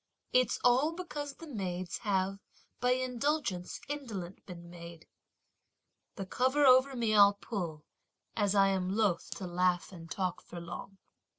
[0.33, 2.39] It's all because the maids have
[2.79, 5.07] by indulgence indolent been made.
[6.15, 7.85] The cover over me I'll pull,
[8.35, 10.97] as I am loth to laugh and talk for long.